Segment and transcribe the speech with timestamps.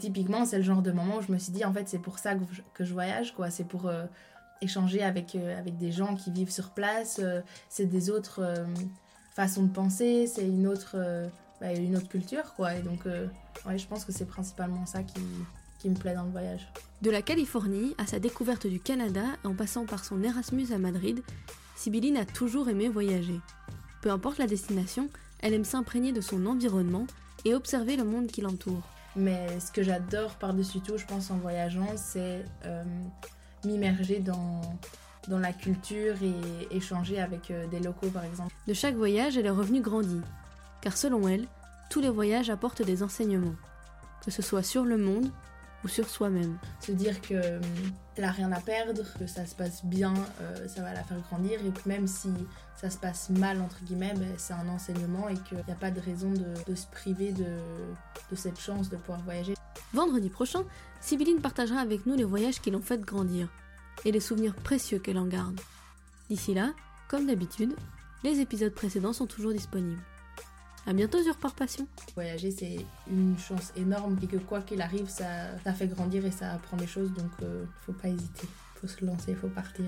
[0.00, 2.18] Typiquement, c'est le genre de moment où je me suis dit, en fait, c'est pour
[2.18, 3.48] ça que je, voyage, quoi.
[3.50, 4.06] C'est pour euh,
[4.60, 7.20] échanger avec, euh, avec des gens qui vivent sur place.
[7.22, 8.42] euh, c'est des autres
[9.36, 10.96] façons de penser, c'est une autre,
[11.60, 12.74] bah, une autre culture, quoi.
[12.74, 15.20] Et donc, ouais, je pense que c'est principalement ça qui,
[15.78, 16.68] qui me plaît dans le voyage.
[17.02, 21.22] De la Californie à sa découverte du Canada, en passant par son Erasmus à Madrid,
[21.76, 23.40] Sibylline a toujours aimé voyager.
[24.02, 25.08] Peu importe la destination,
[25.38, 27.06] elle aime s'imprégner de son environnement
[27.44, 28.82] et observer le monde qui l'entoure.
[29.16, 32.82] Mais ce que j'adore par-dessus tout, je pense, en voyageant, c'est euh,
[33.64, 34.60] m'immerger dans,
[35.28, 38.52] dans la culture et échanger avec euh, des locaux, par exemple.
[38.66, 40.22] De chaque voyage, elle est revenue grandie.
[40.80, 41.46] Car selon elle,
[41.90, 43.54] tous les voyages apportent des enseignements,
[44.24, 45.30] que ce soit sur le monde
[45.84, 46.58] ou sur soi-même.
[46.80, 47.60] Se dire que euh,
[48.16, 51.20] elle a rien à perdre, que ça se passe bien, euh, ça va la faire
[51.20, 52.28] grandir, et que même si
[52.76, 55.90] ça se passe mal, entre guillemets, ben, c'est un enseignement et qu'il n'y a pas
[55.90, 57.44] de raison de, de se priver de,
[58.30, 59.54] de cette chance de pouvoir voyager.
[59.92, 60.64] Vendredi prochain,
[61.00, 63.48] Sibylline partagera avec nous les voyages qui l'ont fait grandir
[64.04, 65.60] et les souvenirs précieux qu'elle en garde.
[66.28, 66.72] D'ici là,
[67.08, 67.74] comme d'habitude,
[68.22, 70.02] les épisodes précédents sont toujours disponibles.
[70.86, 71.86] À bientôt sur Par Passion.
[72.14, 72.76] Voyager, c'est
[73.10, 76.86] une chance énorme et que quoi qu'il arrive, ça, fait grandir et ça apprend des
[76.86, 78.46] choses, donc euh, faut pas hésiter.
[78.80, 79.86] Faut se lancer, faut partir.